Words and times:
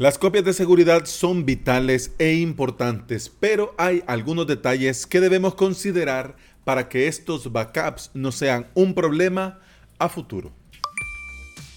Las 0.00 0.16
copias 0.16 0.46
de 0.46 0.54
seguridad 0.54 1.04
son 1.04 1.44
vitales 1.44 2.12
e 2.18 2.32
importantes, 2.32 3.28
pero 3.28 3.74
hay 3.76 4.02
algunos 4.06 4.46
detalles 4.46 5.04
que 5.04 5.20
debemos 5.20 5.54
considerar 5.54 6.36
para 6.64 6.88
que 6.88 7.06
estos 7.06 7.52
backups 7.52 8.10
no 8.14 8.32
sean 8.32 8.66
un 8.72 8.94
problema 8.94 9.60
a 9.98 10.08
futuro. 10.08 10.52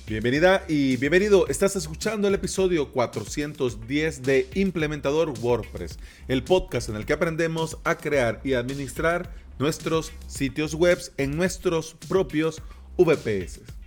Bienvenida 0.08 0.64
y 0.70 0.96
bienvenido. 0.96 1.50
Estás 1.50 1.76
escuchando 1.76 2.30
el 2.30 2.36
episodio 2.36 2.94
410 2.94 4.24
de 4.24 4.48
Implementador 4.54 5.34
WordPress, 5.42 6.00
el 6.30 6.46
podcast 6.46 6.88
en 6.88 6.96
el 6.96 7.06
que 7.06 7.12
aprendemos 7.12 7.78
a 7.84 7.96
crear 7.96 8.40
y 8.46 8.54
administrar 8.54 9.34
nuestros 9.60 10.14
sitios 10.28 10.76
web 10.76 10.98
en 11.18 11.36
nuestros 11.36 11.98
propios 12.08 12.62
VPS. 12.98 13.83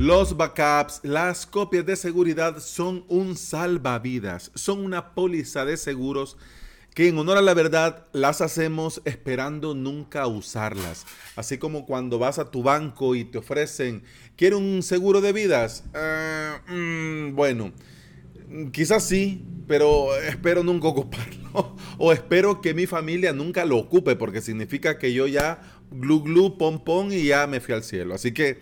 Los 0.00 0.34
backups, 0.38 1.00
las 1.02 1.44
copias 1.44 1.84
de 1.84 1.94
seguridad 1.94 2.58
son 2.60 3.04
un 3.08 3.36
salvavidas, 3.36 4.50
son 4.54 4.82
una 4.82 5.12
póliza 5.12 5.66
de 5.66 5.76
seguros 5.76 6.38
que 6.94 7.08
en 7.08 7.18
honor 7.18 7.36
a 7.36 7.42
la 7.42 7.52
verdad 7.52 8.06
las 8.14 8.40
hacemos 8.40 9.02
esperando 9.04 9.74
nunca 9.74 10.26
usarlas. 10.26 11.04
Así 11.36 11.58
como 11.58 11.84
cuando 11.84 12.18
vas 12.18 12.38
a 12.38 12.50
tu 12.50 12.62
banco 12.62 13.14
y 13.14 13.26
te 13.26 13.36
ofrecen, 13.36 14.02
¿quiere 14.36 14.56
un 14.56 14.82
seguro 14.82 15.20
de 15.20 15.34
vidas? 15.34 15.84
Eh, 15.94 16.54
mm, 16.66 17.36
bueno, 17.36 17.70
quizás 18.72 19.04
sí, 19.04 19.44
pero 19.68 20.16
espero 20.16 20.64
nunca 20.64 20.88
ocuparlo. 20.88 21.76
o 21.98 22.10
espero 22.10 22.62
que 22.62 22.72
mi 22.72 22.86
familia 22.86 23.34
nunca 23.34 23.66
lo 23.66 23.76
ocupe, 23.76 24.16
porque 24.16 24.40
significa 24.40 24.98
que 24.98 25.12
yo 25.12 25.26
ya 25.26 25.60
glu 25.90 26.22
glu, 26.22 26.56
pom 26.56 26.82
pom 26.82 27.12
y 27.12 27.24
ya 27.24 27.46
me 27.46 27.60
fui 27.60 27.74
al 27.74 27.82
cielo. 27.82 28.14
Así 28.14 28.32
que 28.32 28.60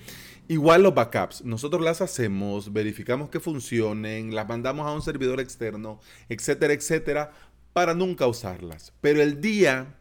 Igual 0.50 0.82
los 0.82 0.94
backups, 0.94 1.44
nosotros 1.44 1.82
las 1.82 2.00
hacemos, 2.00 2.72
verificamos 2.72 3.28
que 3.28 3.38
funcionen, 3.38 4.34
las 4.34 4.48
mandamos 4.48 4.86
a 4.86 4.94
un 4.94 5.02
servidor 5.02 5.40
externo, 5.40 6.00
etcétera, 6.30 6.72
etcétera, 6.72 7.32
para 7.74 7.92
nunca 7.92 8.26
usarlas. 8.26 8.94
Pero 9.02 9.20
el 9.20 9.42
día, 9.42 9.98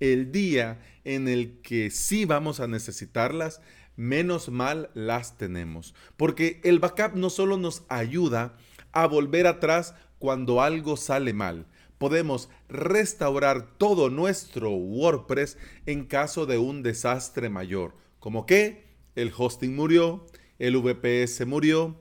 el 0.00 0.32
día 0.32 0.80
en 1.04 1.28
el 1.28 1.60
que 1.62 1.90
sí 1.90 2.24
vamos 2.24 2.58
a 2.58 2.66
necesitarlas, 2.66 3.60
menos 3.94 4.48
mal 4.48 4.90
las 4.94 5.38
tenemos. 5.38 5.94
Porque 6.16 6.60
el 6.64 6.80
backup 6.80 7.14
no 7.14 7.30
solo 7.30 7.56
nos 7.56 7.84
ayuda 7.88 8.56
a 8.90 9.06
volver 9.06 9.46
atrás 9.46 9.94
cuando 10.18 10.60
algo 10.60 10.96
sale 10.96 11.32
mal, 11.32 11.66
podemos 11.98 12.48
restaurar 12.68 13.78
todo 13.78 14.10
nuestro 14.10 14.70
WordPress 14.70 15.56
en 15.86 16.06
caso 16.06 16.46
de 16.46 16.58
un 16.58 16.82
desastre 16.82 17.48
mayor. 17.48 17.94
¿Como 18.18 18.44
qué? 18.44 18.93
El 19.16 19.32
hosting 19.36 19.74
murió, 19.74 20.26
el 20.58 20.76
VPS 20.76 21.46
murió, 21.46 21.96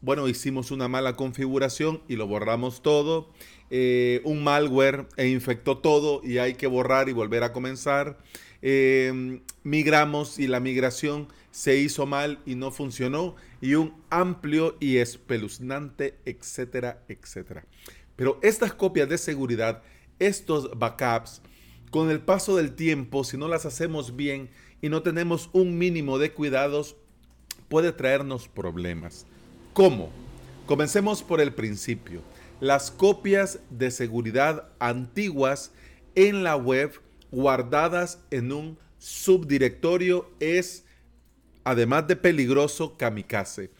bueno, 0.00 0.28
hicimos 0.28 0.70
una 0.70 0.88
mala 0.88 1.16
configuración 1.16 2.02
y 2.08 2.16
lo 2.16 2.26
borramos 2.26 2.82
todo, 2.82 3.32
eh, 3.70 4.20
un 4.24 4.44
malware 4.44 5.06
e 5.16 5.28
infectó 5.28 5.78
todo 5.78 6.20
y 6.22 6.38
hay 6.38 6.54
que 6.54 6.66
borrar 6.66 7.08
y 7.08 7.12
volver 7.12 7.42
a 7.42 7.52
comenzar. 7.52 8.18
Eh, 8.62 9.40
migramos 9.62 10.38
y 10.38 10.46
la 10.46 10.60
migración 10.60 11.28
se 11.50 11.76
hizo 11.76 12.06
mal 12.06 12.40
y 12.46 12.54
no 12.54 12.70
funcionó 12.70 13.36
y 13.60 13.74
un 13.74 13.94
amplio 14.10 14.76
y 14.80 14.98
espeluznante, 14.98 16.18
etcétera, 16.24 17.02
etcétera. 17.08 17.64
Pero 18.14 18.38
estas 18.42 18.72
copias 18.72 19.08
de 19.08 19.18
seguridad, 19.18 19.82
estos 20.18 20.78
backups, 20.78 21.42
con 21.90 22.10
el 22.10 22.20
paso 22.20 22.56
del 22.56 22.74
tiempo, 22.74 23.24
si 23.24 23.36
no 23.36 23.48
las 23.48 23.64
hacemos 23.64 24.14
bien, 24.14 24.50
y 24.80 24.88
no 24.88 25.02
tenemos 25.02 25.50
un 25.52 25.78
mínimo 25.78 26.18
de 26.18 26.32
cuidados, 26.32 26.96
puede 27.68 27.92
traernos 27.92 28.48
problemas. 28.48 29.26
¿Cómo? 29.72 30.10
Comencemos 30.66 31.22
por 31.22 31.40
el 31.40 31.52
principio. 31.52 32.22
Las 32.60 32.90
copias 32.90 33.60
de 33.70 33.90
seguridad 33.90 34.68
antiguas 34.78 35.72
en 36.14 36.42
la 36.42 36.56
web 36.56 37.00
guardadas 37.30 38.18
en 38.30 38.52
un 38.52 38.78
subdirectorio 38.98 40.30
es, 40.40 40.84
además 41.64 42.08
de 42.08 42.16
peligroso, 42.16 42.96
kamikaze. 42.96 43.70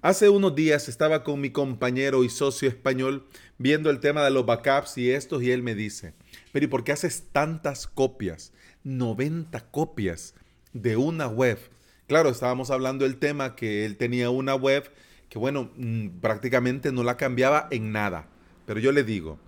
Hace 0.00 0.28
unos 0.28 0.54
días 0.54 0.88
estaba 0.88 1.24
con 1.24 1.40
mi 1.40 1.50
compañero 1.50 2.22
y 2.22 2.28
socio 2.28 2.68
español 2.68 3.26
viendo 3.58 3.90
el 3.90 3.98
tema 3.98 4.22
de 4.22 4.30
los 4.30 4.46
backups 4.46 4.96
y 4.98 5.10
estos 5.10 5.42
y 5.42 5.50
él 5.50 5.62
me 5.62 5.74
dice, 5.74 6.14
pero 6.52 6.66
¿y 6.66 6.68
por 6.68 6.84
qué 6.84 6.92
haces 6.92 7.24
tantas 7.32 7.88
copias? 7.88 8.52
90 8.84 9.60
copias 9.70 10.34
de 10.72 10.96
una 10.96 11.26
web. 11.26 11.58
Claro, 12.06 12.30
estábamos 12.30 12.70
hablando 12.70 13.04
del 13.04 13.18
tema 13.18 13.54
que 13.56 13.84
él 13.84 13.96
tenía 13.96 14.30
una 14.30 14.54
web 14.54 14.90
que, 15.28 15.38
bueno, 15.38 15.70
mm, 15.76 16.20
prácticamente 16.20 16.92
no 16.92 17.02
la 17.02 17.16
cambiaba 17.16 17.68
en 17.70 17.92
nada. 17.92 18.26
Pero 18.66 18.80
yo 18.80 18.92
le 18.92 19.04
digo, 19.04 19.38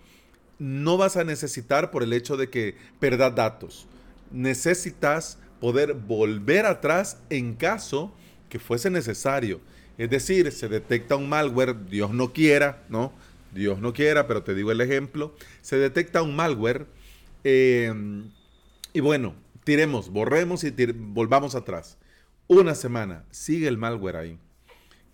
no 0.59 0.97
vas 0.97 1.17
a 1.17 1.25
necesitar 1.25 1.91
por 1.91 2.03
el 2.03 2.13
hecho 2.13 2.37
de 2.37 2.51
que 2.51 2.77
perdas 2.99 3.35
datos. 3.35 3.87
Necesitas 4.31 5.39
poder 5.61 5.95
volver 5.95 6.67
atrás 6.67 7.19
en 7.31 7.55
caso 7.55 8.15
que 8.49 8.59
fuese 8.59 8.91
necesario. 8.91 9.61
Es 9.99 10.11
decir, 10.11 10.51
se 10.53 10.69
detecta 10.69 11.17
un 11.17 11.29
malware, 11.29 11.87
Dios 11.89 12.13
no 12.13 12.33
quiera, 12.33 12.85
¿no? 12.89 13.13
Dios 13.55 13.81
no 13.81 13.93
quiera, 13.93 14.27
pero 14.27 14.43
te 14.43 14.55
digo 14.55 14.73
el 14.73 14.81
ejemplo. 14.81 15.35
Se 15.63 15.77
detecta 15.77 16.23
un 16.23 16.37
malware 16.37 16.87
eh, 17.45 17.93
y 18.93 19.01
bueno, 19.01 19.35
tiremos, 19.65 20.11
borremos 20.11 20.65
y 20.65 20.71
volvamos 20.71 21.55
atrás. 21.55 21.97
Una 22.49 22.75
semana, 22.75 23.25
sigue 23.31 23.69
el 23.69 23.79
malware 23.79 24.17
ahí. 24.17 24.39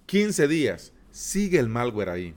15 0.06 0.48
días, 0.48 0.92
sigue 1.10 1.58
el 1.58 1.68
malware 1.68 2.08
ahí. 2.08 2.34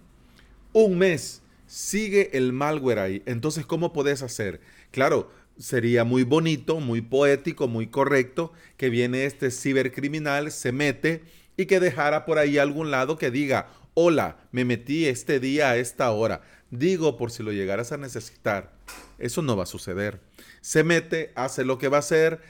Un 0.73 0.97
mes, 0.97 1.41
sigue 1.65 2.35
el 2.37 2.51
malware 2.51 2.99
ahí. 2.99 3.23
Entonces, 3.25 3.65
¿cómo 3.65 3.93
podés 3.93 4.21
hacer? 4.21 4.59
Claro, 4.91 5.31
sería 5.57 6.03
muy 6.03 6.23
bonito, 6.23 6.81
muy 6.81 7.01
poético, 7.01 7.69
muy 7.69 7.87
correcto 7.87 8.51
que 8.75 8.89
viene 8.89 9.25
este 9.25 9.51
cibercriminal, 9.51 10.51
se 10.51 10.73
mete 10.73 11.23
y 11.55 11.67
que 11.67 11.79
dejara 11.79 12.25
por 12.25 12.37
ahí 12.37 12.57
algún 12.57 12.91
lado 12.91 13.17
que 13.17 13.31
diga, 13.31 13.69
hola, 13.93 14.37
me 14.51 14.65
metí 14.65 15.05
este 15.05 15.39
día 15.39 15.69
a 15.69 15.77
esta 15.77 16.11
hora. 16.11 16.41
Digo 16.71 17.15
por 17.15 17.31
si 17.31 17.43
lo 17.43 17.53
llegaras 17.53 17.93
a 17.93 17.97
necesitar. 17.97 18.73
Eso 19.17 19.41
no 19.41 19.55
va 19.55 19.63
a 19.63 19.67
suceder 19.67 20.28
se 20.61 20.83
mete, 20.83 21.31
hace 21.35 21.65
lo 21.65 21.77
que 21.77 21.87
va 21.87 21.97
a 21.97 22.01
hacer. 22.01 22.41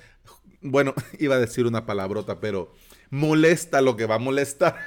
Bueno, 0.61 0.93
iba 1.19 1.35
a 1.35 1.39
decir 1.39 1.65
una 1.65 1.85
palabrota, 1.85 2.39
pero 2.39 2.73
molesta 3.09 3.81
lo 3.81 3.95
que 3.95 4.05
va 4.05 4.15
a 4.15 4.19
molestar. 4.19 4.77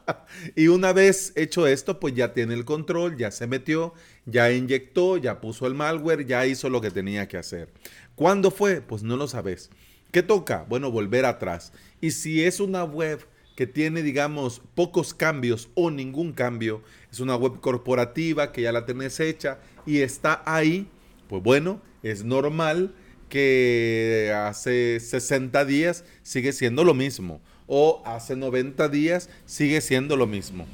y 0.56 0.68
una 0.68 0.92
vez 0.92 1.32
hecho 1.36 1.66
esto, 1.66 2.00
pues 2.00 2.14
ya 2.14 2.32
tiene 2.32 2.54
el 2.54 2.64
control, 2.64 3.16
ya 3.16 3.30
se 3.30 3.46
metió, 3.46 3.94
ya 4.26 4.50
inyectó, 4.52 5.16
ya 5.16 5.40
puso 5.40 5.66
el 5.66 5.74
malware, 5.74 6.26
ya 6.26 6.46
hizo 6.46 6.68
lo 6.68 6.80
que 6.80 6.90
tenía 6.90 7.28
que 7.28 7.38
hacer. 7.38 7.72
¿Cuándo 8.14 8.50
fue? 8.50 8.80
Pues 8.80 9.02
no 9.02 9.16
lo 9.16 9.28
sabes. 9.28 9.70
¿Qué 10.10 10.22
toca? 10.22 10.66
Bueno, 10.68 10.90
volver 10.90 11.24
atrás. 11.24 11.72
Y 12.00 12.10
si 12.10 12.44
es 12.44 12.58
una 12.60 12.84
web 12.84 13.24
que 13.54 13.66
tiene, 13.66 14.02
digamos, 14.02 14.62
pocos 14.74 15.14
cambios 15.14 15.68
o 15.74 15.90
ningún 15.90 16.32
cambio, 16.32 16.82
es 17.12 17.20
una 17.20 17.36
web 17.36 17.60
corporativa 17.60 18.52
que 18.52 18.62
ya 18.62 18.72
la 18.72 18.86
tenés 18.86 19.20
hecha 19.20 19.60
y 19.86 19.98
está 19.98 20.42
ahí, 20.46 20.88
pues 21.28 21.42
bueno, 21.42 21.80
es 22.02 22.24
normal 22.24 22.94
que 23.28 24.34
hace 24.36 24.98
60 25.00 25.64
días 25.64 26.04
sigue 26.22 26.52
siendo 26.52 26.84
lo 26.84 26.94
mismo 26.94 27.40
o 27.66 28.02
hace 28.04 28.34
90 28.34 28.88
días 28.88 29.30
sigue 29.46 29.80
siendo 29.80 30.16
lo 30.16 30.26
mismo. 30.26 30.66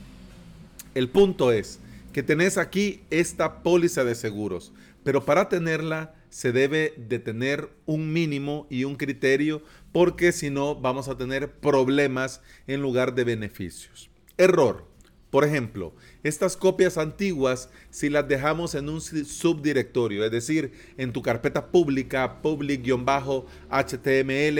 El 0.94 1.10
punto 1.10 1.52
es 1.52 1.78
que 2.12 2.22
tenés 2.22 2.56
aquí 2.56 3.02
esta 3.10 3.62
póliza 3.62 4.02
de 4.02 4.14
seguros, 4.14 4.72
pero 5.04 5.26
para 5.26 5.50
tenerla 5.50 6.14
se 6.30 6.52
debe 6.52 6.94
de 6.96 7.18
tener 7.18 7.68
un 7.84 8.12
mínimo 8.12 8.66
y 8.70 8.84
un 8.84 8.96
criterio 8.96 9.62
porque 9.92 10.32
si 10.32 10.48
no 10.48 10.74
vamos 10.74 11.08
a 11.08 11.16
tener 11.18 11.52
problemas 11.52 12.40
en 12.66 12.80
lugar 12.80 13.14
de 13.14 13.24
beneficios. 13.24 14.08
Error. 14.38 14.95
Por 15.30 15.44
ejemplo, 15.44 15.92
estas 16.22 16.56
copias 16.56 16.96
antiguas, 16.98 17.68
si 17.90 18.08
las 18.08 18.28
dejamos 18.28 18.74
en 18.74 18.88
un 18.88 19.00
subdirectorio, 19.00 20.24
es 20.24 20.30
decir, 20.30 20.72
en 20.96 21.12
tu 21.12 21.20
carpeta 21.20 21.66
pública, 21.66 22.40
public-html, 22.42 23.06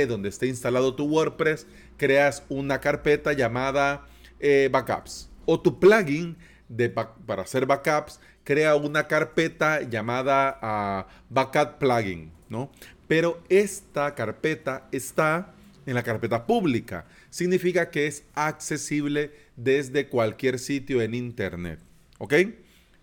donde 0.09 0.29
esté 0.29 0.49
instalado 0.49 0.95
tu 0.95 1.05
WordPress, 1.05 1.67
creas 1.97 2.43
una 2.49 2.81
carpeta 2.81 3.33
llamada 3.33 4.07
eh, 4.41 4.69
backups. 4.71 5.31
O 5.47 5.61
tu 5.61 5.79
plugin 5.79 6.37
de 6.69 6.91
para 6.91 7.43
hacer 7.43 7.65
backups, 7.65 8.19
crea 8.43 8.75
una 8.77 9.07
carpeta 9.07 9.83
llamada 9.83 10.59
ah, 10.61 11.07
backup 11.31 11.79
plugin, 11.79 12.33
¿no? 12.49 12.71
Pero 13.09 13.41
esta 13.49 14.15
carpeta 14.15 14.89
está 14.91 15.55
en 15.87 15.95
la 15.95 16.03
carpeta 16.03 16.47
pública. 16.47 17.07
Significa 17.31 17.91
que 17.91 18.07
es 18.07 18.25
accesible 18.35 19.33
desde 19.57 20.09
cualquier 20.09 20.59
sitio 20.59 21.01
en 21.01 21.15
Internet. 21.15 21.81
¿Ok? 22.19 22.35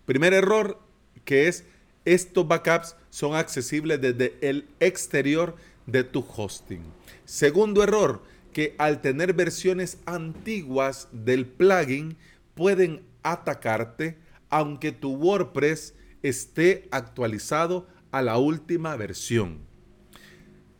Primer 0.06 0.32
error 0.32 0.78
que 1.24 1.48
es 1.48 1.64
estos 2.04 2.46
backups 2.46 2.96
son 3.10 3.34
accesibles 3.34 4.00
desde 4.00 4.36
el 4.42 4.66
exterior 4.78 5.56
de 5.86 6.04
tu 6.04 6.24
hosting. 6.36 6.82
Segundo 7.24 7.82
error, 7.82 8.22
que 8.52 8.74
al 8.78 9.00
tener 9.00 9.32
versiones 9.32 9.98
antiguas 10.04 11.08
del 11.12 11.46
plugin 11.46 12.16
pueden 12.54 13.02
atacarte 13.22 14.18
aunque 14.50 14.92
tu 14.92 15.14
WordPress 15.16 15.94
esté 16.22 16.86
actualizado 16.92 17.88
a 18.12 18.22
la 18.22 18.38
última 18.38 18.94
versión. 18.96 19.58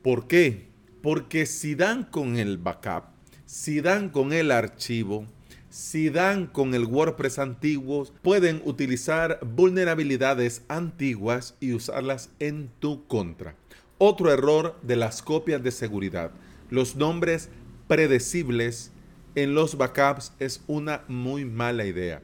¿Por 0.02 0.28
qué? 0.28 0.68
Porque 1.04 1.44
si 1.44 1.74
dan 1.74 2.04
con 2.04 2.38
el 2.38 2.56
backup, 2.56 3.04
si 3.44 3.82
dan 3.82 4.08
con 4.08 4.32
el 4.32 4.50
archivo, 4.50 5.26
si 5.68 6.08
dan 6.08 6.46
con 6.46 6.72
el 6.72 6.86
WordPress 6.86 7.38
antiguo, 7.38 8.08
pueden 8.22 8.62
utilizar 8.64 9.38
vulnerabilidades 9.44 10.62
antiguas 10.68 11.56
y 11.60 11.74
usarlas 11.74 12.30
en 12.38 12.70
tu 12.78 13.06
contra. 13.06 13.54
Otro 13.98 14.32
error 14.32 14.80
de 14.80 14.96
las 14.96 15.20
copias 15.20 15.62
de 15.62 15.72
seguridad. 15.72 16.30
Los 16.70 16.96
nombres 16.96 17.50
predecibles 17.86 18.90
en 19.34 19.54
los 19.54 19.76
backups 19.76 20.32
es 20.38 20.62
una 20.66 21.04
muy 21.06 21.44
mala 21.44 21.84
idea. 21.84 22.22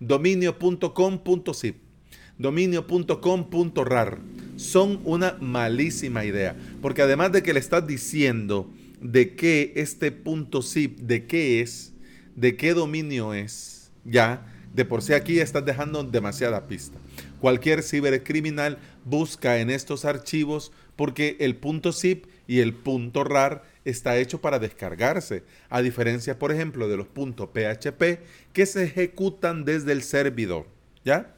Dominio.com.zip, 0.00 1.76
dominio.com.rar 2.38 4.20
son 4.62 5.00
una 5.04 5.36
malísima 5.40 6.24
idea, 6.24 6.56
porque 6.80 7.02
además 7.02 7.32
de 7.32 7.42
que 7.42 7.52
le 7.52 7.60
estás 7.60 7.86
diciendo 7.86 8.70
de 9.00 9.34
qué 9.34 9.72
este 9.76 10.12
punto 10.12 10.62
zip, 10.62 10.98
de 11.00 11.26
qué 11.26 11.60
es, 11.60 11.92
de 12.36 12.56
qué 12.56 12.72
dominio 12.72 13.34
es, 13.34 13.90
ya, 14.04 14.46
de 14.74 14.84
por 14.84 15.02
sí 15.02 15.12
aquí 15.12 15.40
estás 15.40 15.64
dejando 15.64 16.02
demasiada 16.04 16.66
pista. 16.66 16.98
Cualquier 17.40 17.82
cibercriminal 17.82 18.78
busca 19.04 19.58
en 19.58 19.68
estos 19.68 20.04
archivos 20.04 20.72
porque 20.96 21.36
el 21.40 21.56
punto 21.56 21.92
zip 21.92 22.26
y 22.46 22.60
el 22.60 22.72
punto 22.72 23.24
rar 23.24 23.64
está 23.84 24.16
hecho 24.16 24.40
para 24.40 24.58
descargarse, 24.58 25.42
a 25.68 25.82
diferencia, 25.82 26.38
por 26.38 26.52
ejemplo, 26.52 26.88
de 26.88 26.96
los 26.96 27.08
puntos 27.08 27.48
PHP 27.48 28.20
que 28.52 28.66
se 28.66 28.84
ejecutan 28.84 29.64
desde 29.64 29.92
el 29.92 30.02
servidor. 30.02 30.66
¿Ya? 31.04 31.34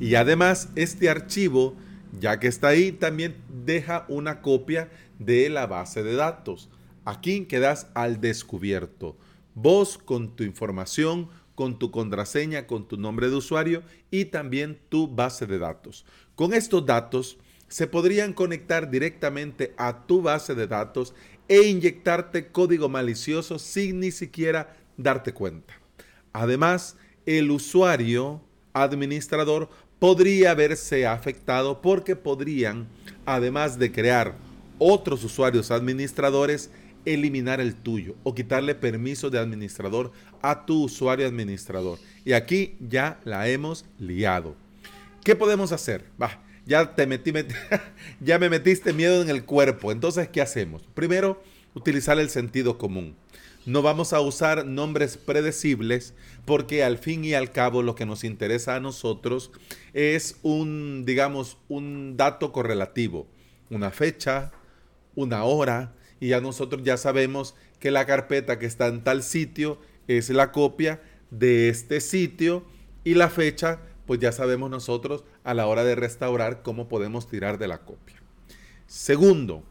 Y 0.00 0.14
además, 0.14 0.68
este 0.76 1.10
archivo, 1.10 1.74
ya 2.20 2.38
que 2.38 2.46
está 2.46 2.68
ahí, 2.68 2.92
también 2.92 3.34
deja 3.64 4.04
una 4.08 4.42
copia 4.42 4.88
de 5.18 5.48
la 5.48 5.66
base 5.66 6.04
de 6.04 6.14
datos. 6.14 6.68
Aquí 7.04 7.46
quedas 7.46 7.88
al 7.94 8.20
descubierto. 8.20 9.16
Vos 9.60 9.98
con 9.98 10.36
tu 10.36 10.44
información, 10.44 11.30
con 11.56 11.80
tu 11.80 11.90
contraseña, 11.90 12.68
con 12.68 12.86
tu 12.86 12.96
nombre 12.96 13.28
de 13.28 13.34
usuario 13.34 13.82
y 14.08 14.26
también 14.26 14.78
tu 14.88 15.08
base 15.08 15.46
de 15.46 15.58
datos. 15.58 16.04
Con 16.36 16.54
estos 16.54 16.86
datos, 16.86 17.38
se 17.66 17.88
podrían 17.88 18.34
conectar 18.34 18.88
directamente 18.88 19.74
a 19.76 20.06
tu 20.06 20.22
base 20.22 20.54
de 20.54 20.68
datos 20.68 21.12
e 21.48 21.62
inyectarte 21.62 22.52
código 22.52 22.88
malicioso 22.88 23.58
sin 23.58 23.98
ni 23.98 24.12
siquiera 24.12 24.76
darte 24.96 25.34
cuenta. 25.34 25.74
Además, 26.32 26.96
el 27.26 27.50
usuario 27.50 28.40
administrador 28.74 29.68
podría 29.98 30.54
verse 30.54 31.04
afectado 31.04 31.82
porque 31.82 32.14
podrían, 32.14 32.86
además 33.26 33.76
de 33.76 33.90
crear 33.90 34.36
otros 34.78 35.24
usuarios 35.24 35.72
administradores, 35.72 36.70
eliminar 37.04 37.60
el 37.60 37.74
tuyo 37.74 38.14
o 38.22 38.34
quitarle 38.34 38.74
permiso 38.74 39.30
de 39.30 39.38
administrador 39.38 40.12
a 40.42 40.66
tu 40.66 40.84
usuario 40.84 41.26
administrador. 41.26 41.98
Y 42.24 42.32
aquí 42.32 42.76
ya 42.80 43.20
la 43.24 43.48
hemos 43.48 43.84
liado. 43.98 44.54
¿Qué 45.24 45.36
podemos 45.36 45.72
hacer? 45.72 46.04
Va, 46.20 46.42
ya, 46.66 46.94
te 46.94 47.06
metí, 47.06 47.32
ya 48.20 48.38
me 48.38 48.48
metiste 48.48 48.92
miedo 48.92 49.22
en 49.22 49.30
el 49.30 49.44
cuerpo. 49.44 49.90
Entonces, 49.92 50.28
¿qué 50.28 50.40
hacemos? 50.40 50.82
Primero, 50.94 51.42
utilizar 51.74 52.18
el 52.18 52.30
sentido 52.30 52.78
común. 52.78 53.16
No 53.66 53.82
vamos 53.82 54.12
a 54.12 54.20
usar 54.20 54.64
nombres 54.64 55.18
predecibles 55.18 56.14
porque 56.46 56.82
al 56.84 56.96
fin 56.96 57.24
y 57.24 57.34
al 57.34 57.52
cabo 57.52 57.82
lo 57.82 57.94
que 57.94 58.06
nos 58.06 58.24
interesa 58.24 58.76
a 58.76 58.80
nosotros 58.80 59.50
es 59.92 60.36
un, 60.42 61.04
digamos, 61.04 61.58
un 61.68 62.16
dato 62.16 62.52
correlativo, 62.52 63.26
una 63.68 63.90
fecha, 63.90 64.52
una 65.14 65.44
hora, 65.44 65.92
y 66.20 66.28
ya 66.28 66.40
nosotros 66.40 66.82
ya 66.84 66.96
sabemos 66.96 67.54
que 67.80 67.90
la 67.90 68.06
carpeta 68.06 68.58
que 68.58 68.66
está 68.66 68.88
en 68.88 69.02
tal 69.02 69.22
sitio 69.22 69.78
es 70.06 70.30
la 70.30 70.52
copia 70.52 71.02
de 71.30 71.68
este 71.68 72.00
sitio 72.00 72.64
y 73.04 73.14
la 73.14 73.28
fecha 73.28 73.80
pues 74.06 74.20
ya 74.20 74.32
sabemos 74.32 74.70
nosotros 74.70 75.24
a 75.44 75.52
la 75.52 75.66
hora 75.66 75.84
de 75.84 75.94
restaurar 75.94 76.62
cómo 76.62 76.88
podemos 76.88 77.28
tirar 77.28 77.58
de 77.58 77.68
la 77.68 77.82
copia. 77.82 78.16
Segundo, 78.86 79.64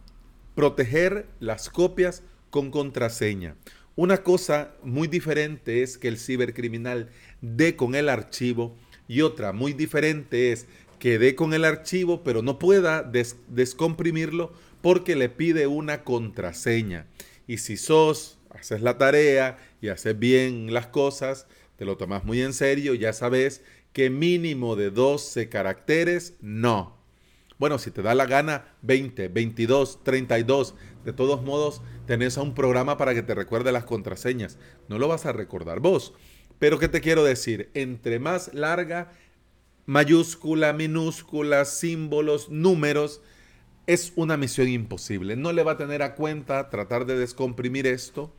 proteger 0.54 1.28
las 1.40 1.70
copias 1.72 2.22
con 2.52 2.70
contraseña. 2.70 3.56
Una 3.96 4.18
cosa 4.22 4.76
muy 4.84 5.08
diferente 5.08 5.82
es 5.82 5.98
que 5.98 6.08
el 6.08 6.20
cibercriminal 6.20 7.10
dé 7.42 7.76
con 7.76 7.96
el 7.96 8.10
archivo 8.10 8.78
y 9.08 9.22
otra 9.22 9.54
muy 9.54 9.74
diferente 9.74 10.52
es 10.52 10.68
que 11.00 11.18
dé 11.18 11.34
con 11.34 11.56
el 11.56 11.66
archivo 11.66 12.24
pero 12.24 12.44
no 12.44 12.60
pueda 12.60 13.02
descomprimirlo 13.48 14.54
porque 14.82 15.16
le 15.16 15.30
pide 15.30 15.68
una 15.68 16.04
contraseña. 16.04 17.08
Y 17.48 17.60
si 17.60 17.78
sos, 17.78 18.40
haces 18.50 18.82
la 18.82 18.98
tarea 18.98 19.58
y 19.82 19.90
haces 19.90 20.18
bien 20.18 20.74
las 20.74 20.88
cosas, 20.88 21.48
te 21.78 21.86
lo 21.86 21.98
tomas 21.98 22.26
muy 22.26 22.42
en 22.42 22.54
serio, 22.54 22.94
ya 22.94 23.14
sabes 23.14 23.62
que 23.94 24.10
mínimo 24.10 24.76
de 24.76 24.92
12 24.92 25.50
caracteres, 25.50 26.36
no. 26.42 26.98
Bueno, 27.60 27.80
si 27.80 27.90
te 27.90 28.04
da 28.04 28.14
la 28.14 28.28
gana, 28.28 28.76
20, 28.84 29.30
22, 29.30 30.04
32. 30.04 30.76
De 31.04 31.14
todos 31.14 31.42
modos, 31.42 31.82
tenés 32.06 32.38
a 32.38 32.44
un 32.44 32.54
programa 32.54 32.98
para 32.98 33.16
que 33.16 33.24
te 33.24 33.34
recuerde 33.34 33.72
las 33.72 33.86
contraseñas. 33.86 34.60
No 34.88 35.00
lo 35.00 35.08
vas 35.08 35.26
a 35.26 35.34
recordar 35.34 35.80
vos. 35.80 36.14
Pero 36.60 36.78
¿qué 36.78 36.88
te 36.88 37.02
quiero 37.02 37.24
decir? 37.24 37.72
Entre 37.74 38.20
más 38.20 38.54
larga, 38.54 39.12
mayúscula, 39.86 40.74
minúscula, 40.74 41.66
símbolos, 41.66 42.50
números, 42.50 43.22
es 43.88 44.12
una 44.16 44.38
misión 44.38 44.68
imposible. 44.68 45.36
No 45.36 45.54
le 45.54 45.64
va 45.64 45.74
a 45.74 45.78
tener 45.78 46.04
a 46.04 46.16
cuenta 46.16 46.70
tratar 46.70 47.06
de 47.06 47.18
descomprimir 47.18 47.88
esto 47.88 48.34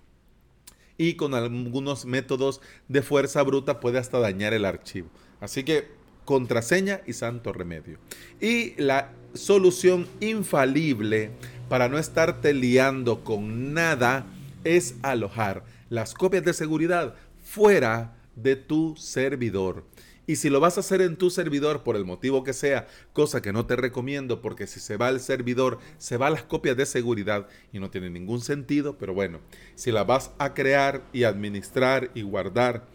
y 0.98 1.14
con 1.14 1.34
algunos 1.34 2.04
métodos 2.04 2.60
de 2.88 3.02
fuerza 3.02 3.42
bruta 3.42 3.80
puede 3.80 3.98
hasta 3.98 4.18
dañar 4.18 4.52
el 4.52 4.64
archivo. 4.64 5.08
Así 5.40 5.64
que 5.64 5.88
contraseña 6.24 7.00
y 7.06 7.14
santo 7.14 7.52
remedio. 7.52 7.98
Y 8.40 8.74
la 8.80 9.12
solución 9.32 10.06
infalible 10.20 11.30
para 11.70 11.88
no 11.88 11.98
estarte 11.98 12.52
liando 12.52 13.24
con 13.24 13.72
nada 13.72 14.26
es 14.64 14.96
alojar 15.02 15.64
las 15.88 16.12
copias 16.12 16.44
de 16.44 16.52
seguridad 16.52 17.14
fuera 17.42 18.16
de 18.36 18.56
tu 18.56 18.94
servidor. 18.96 19.84
Y 20.28 20.36
si 20.36 20.48
lo 20.50 20.60
vas 20.60 20.76
a 20.76 20.80
hacer 20.80 21.00
en 21.00 21.16
tu 21.16 21.30
servidor 21.30 21.82
por 21.82 21.96
el 21.96 22.04
motivo 22.04 22.44
que 22.44 22.52
sea, 22.52 22.86
cosa 23.14 23.40
que 23.40 23.50
no 23.50 23.64
te 23.64 23.76
recomiendo 23.76 24.42
porque 24.42 24.66
si 24.66 24.78
se 24.78 24.98
va 24.98 25.08
al 25.08 25.20
servidor, 25.20 25.78
se 25.96 26.18
va 26.18 26.28
las 26.28 26.42
copias 26.42 26.76
de 26.76 26.84
seguridad 26.84 27.48
y 27.72 27.80
no 27.80 27.90
tiene 27.90 28.10
ningún 28.10 28.42
sentido, 28.42 28.98
pero 28.98 29.14
bueno, 29.14 29.40
si 29.74 29.90
la 29.90 30.04
vas 30.04 30.32
a 30.38 30.52
crear 30.52 31.02
y 31.14 31.24
administrar 31.24 32.10
y 32.12 32.20
guardar 32.20 32.86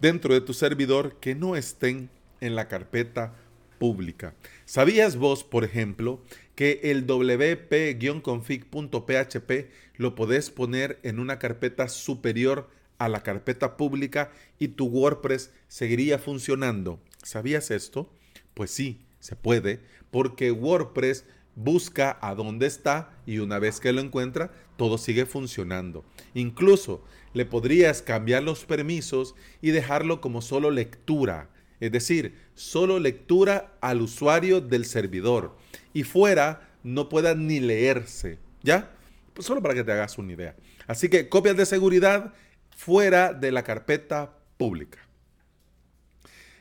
dentro 0.00 0.34
de 0.34 0.40
tu 0.40 0.52
servidor 0.52 1.14
que 1.20 1.36
no 1.36 1.54
estén 1.54 2.10
en 2.40 2.56
la 2.56 2.66
carpeta 2.66 3.36
pública. 3.78 4.34
¿Sabías 4.64 5.16
vos, 5.16 5.44
por 5.44 5.62
ejemplo, 5.62 6.20
que 6.56 6.80
el 6.82 7.06
wp-config.php 7.06 9.70
lo 9.94 10.16
podés 10.16 10.50
poner 10.50 10.98
en 11.04 11.20
una 11.20 11.38
carpeta 11.38 11.86
superior 11.86 12.68
a 13.00 13.08
la 13.08 13.22
carpeta 13.22 13.76
pública 13.76 14.30
y 14.58 14.68
tu 14.68 14.86
WordPress 14.86 15.50
seguiría 15.66 16.18
funcionando? 16.18 17.00
¿Sabías 17.24 17.70
esto? 17.70 18.12
Pues 18.54 18.70
sí, 18.70 19.00
se 19.18 19.36
puede, 19.36 19.80
porque 20.10 20.52
WordPress 20.52 21.24
busca 21.56 22.18
a 22.20 22.34
dónde 22.34 22.66
está 22.66 23.10
y 23.26 23.38
una 23.38 23.58
vez 23.58 23.80
que 23.80 23.92
lo 23.92 24.00
encuentra, 24.00 24.52
todo 24.76 24.98
sigue 24.98 25.26
funcionando. 25.26 26.04
Incluso 26.34 27.02
le 27.32 27.46
podrías 27.46 28.02
cambiar 28.02 28.42
los 28.42 28.66
permisos 28.66 29.34
y 29.62 29.70
dejarlo 29.70 30.20
como 30.20 30.42
solo 30.42 30.70
lectura, 30.70 31.48
es 31.80 31.92
decir, 31.92 32.34
solo 32.54 32.98
lectura 32.98 33.76
al 33.80 34.02
usuario 34.02 34.60
del 34.60 34.84
servidor 34.84 35.56
y 35.94 36.02
fuera 36.02 36.68
no 36.82 37.08
pueda 37.08 37.34
ni 37.34 37.60
leerse, 37.60 38.38
¿ya? 38.62 38.90
Pues 39.32 39.46
solo 39.46 39.62
para 39.62 39.74
que 39.74 39.84
te 39.84 39.92
hagas 39.92 40.18
una 40.18 40.34
idea. 40.34 40.54
Así 40.86 41.08
que 41.08 41.28
copias 41.28 41.56
de 41.56 41.64
seguridad 41.64 42.34
fuera 42.76 43.32
de 43.32 43.52
la 43.52 43.62
carpeta 43.62 44.32
pública. 44.56 44.98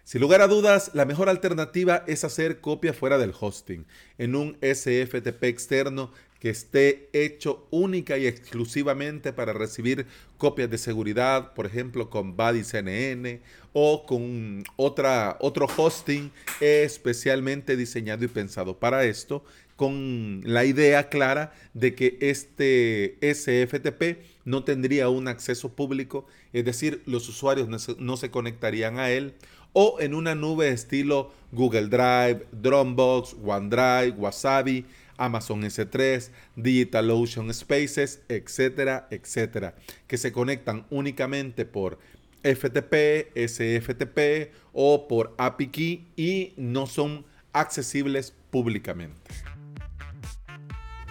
Sin 0.09 0.21
lugar 0.21 0.41
a 0.41 0.47
dudas, 0.47 0.89
la 0.95 1.05
mejor 1.05 1.29
alternativa 1.29 2.03
es 2.07 2.23
hacer 2.23 2.61
copia 2.61 2.93
fuera 2.93 3.19
del 3.19 3.31
hosting, 3.39 3.85
en 4.17 4.35
un 4.35 4.57
SFTP 4.61 5.43
externo 5.43 6.11
que 6.39 6.49
esté 6.49 7.09
hecho 7.13 7.67
única 7.69 8.17
y 8.17 8.25
exclusivamente 8.25 9.33
para 9.33 9.53
recibir 9.53 10.07
copias 10.37 10.71
de 10.71 10.79
seguridad, 10.79 11.53
por 11.53 11.65
ejemplo, 11.65 12.09
con 12.09 12.35
Buddy 12.35 12.63
CNN 12.63 13.41
o 13.73 14.05
con 14.05 14.63
otro 14.77 15.67
hosting 15.77 16.31
especialmente 16.59 17.75
diseñado 17.77 18.25
y 18.25 18.29
pensado 18.29 18.79
para 18.79 19.03
esto, 19.03 19.43
con 19.75 20.41
la 20.43 20.65
idea 20.65 21.07
clara 21.09 21.53
de 21.73 21.93
que 21.93 22.17
este 22.19 23.17
SFTP 23.21 24.38
no 24.49 24.63
tendría 24.63 25.09
un 25.09 25.27
acceso 25.27 25.69
público, 25.69 26.25
es 26.53 26.65
decir, 26.65 27.03
los 27.05 27.29
usuarios 27.29 27.67
no 27.69 28.17
se, 28.17 28.31
conectarían 28.31 28.97
a 28.97 29.11
él, 29.11 29.35
o 29.73 29.97
en 29.99 30.15
una 30.15 30.33
nube 30.33 30.69
estilo 30.69 31.31
Google 31.51 31.87
Drive, 31.87 32.47
Dropbox, 32.51 33.35
OneDrive, 33.43 34.17
Wasabi, 34.17 34.85
Amazon 35.17 35.61
S3, 35.61 36.31
DigitalOcean 36.55 37.53
Spaces, 37.53 38.21
etcétera, 38.27 39.07
etcétera, 39.11 39.75
que 40.07 40.17
se 40.17 40.31
conectan 40.31 40.87
únicamente 40.89 41.65
por 41.65 41.99
FTP, 42.41 43.29
SFTP 43.35 44.51
o 44.73 45.07
por 45.07 45.35
API 45.37 45.67
Key 45.67 46.07
y 46.15 46.53
no 46.57 46.87
son 46.87 47.23
accesibles 47.53 48.33
públicamente. 48.49 49.31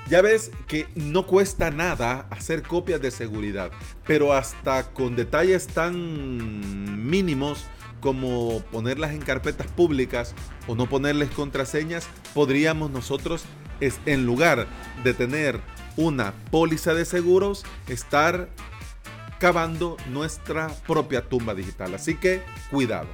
Ya 0.08 0.22
ves 0.22 0.50
que 0.66 0.88
no 0.94 1.26
cuesta 1.26 1.70
nada 1.70 2.26
hacer 2.30 2.62
copias 2.62 3.00
de 3.02 3.10
seguridad, 3.10 3.70
pero 4.06 4.32
hasta 4.32 4.90
con 4.94 5.16
detalles 5.16 5.66
tan 5.66 7.08
mínimos 7.08 7.66
como 8.00 8.60
ponerlas 8.72 9.10
en 9.10 9.20
carpetas 9.20 9.66
públicas 9.66 10.34
o 10.66 10.74
no 10.74 10.88
ponerles 10.88 11.30
contraseñas, 11.30 12.08
podríamos 12.32 12.90
nosotros, 12.90 13.44
es, 13.80 14.00
en 14.06 14.24
lugar 14.24 14.66
de 15.04 15.12
tener 15.12 15.60
una 15.96 16.32
póliza 16.50 16.94
de 16.94 17.04
seguros, 17.04 17.64
estar 17.88 18.48
cavando 19.38 19.96
nuestra 20.10 20.68
propia 20.86 21.28
tumba 21.28 21.54
digital. 21.54 21.94
Así 21.94 22.14
que 22.14 22.42
cuidado. 22.70 23.08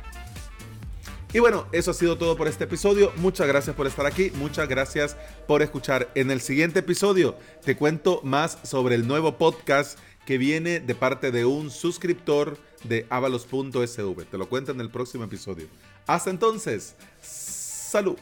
Y 1.35 1.41
bueno, 1.41 1.67
eso 1.73 1.91
ha 1.91 1.95
sido 1.95 2.17
todo 2.17 2.37
por 2.37 2.47
este 2.47 2.63
episodio. 2.63 3.13
Muchas 3.17 3.49
gracias 3.49 3.75
por 3.75 3.89
estar 3.89 4.07
aquí, 4.07 4.31
muchas 4.37 4.69
gracias 4.69 5.17
por 5.49 5.63
escuchar. 5.63 6.09
En 6.15 6.31
el 6.31 6.41
siguiente 6.41 6.79
episodio 6.79 7.37
te 7.65 7.77
cuento 7.77 8.21
más 8.23 8.57
sobre 8.63 8.95
el 8.95 9.09
nuevo 9.09 9.37
podcast 9.37 9.99
que 10.27 10.39
viene 10.39 10.79
de 10.79 10.95
parte 10.95 11.33
de 11.33 11.45
un 11.45 11.73
suscriptor 11.73 12.57
de 12.85 13.09
avalos.sv. 13.11 14.25
Te 14.31 14.39
lo 14.39 14.49
cuento 14.49 14.71
en 14.71 14.81
el 14.81 14.91
próximo 14.91 15.25
episodio. 15.25 15.67
Hasta 16.07 16.31
entonces, 16.31 16.95
salud. 17.21 18.17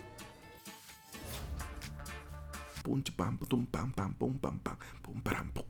Punch 2.83 3.13
pam 3.13 3.37
pum 3.37 3.67
pam 3.67 3.93
pam 3.93 4.15
pum 4.15 4.39
pam 4.39 4.59
pam 4.59 4.79
pum 5.03 5.21
pam 5.21 5.53
pum 5.53 5.67